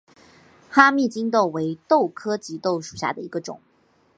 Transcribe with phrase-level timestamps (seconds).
[0.67, 3.61] 哈密棘豆为豆科棘豆属下的一个种。